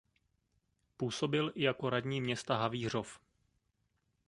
Působil 0.97 1.51
i 1.55 1.63
jako 1.63 1.89
radní 1.89 2.21
města 2.21 2.57
Havířov. 2.57 3.19